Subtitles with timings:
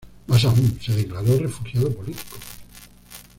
[0.25, 2.37] Más aún se declaró refugiado político.